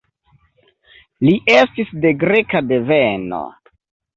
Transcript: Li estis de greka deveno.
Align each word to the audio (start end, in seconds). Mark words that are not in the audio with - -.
Li 1.27 1.35
estis 1.57 1.93
de 2.07 2.13
greka 2.25 2.65
deveno. 2.73 3.45